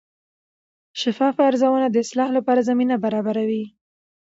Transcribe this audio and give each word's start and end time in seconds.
شفاف 1.01 1.35
ارزونه 1.47 1.87
د 1.91 1.95
اصلاح 2.05 2.29
لپاره 2.37 2.61
زمینه 2.69 2.95
برابروي. 3.03 3.65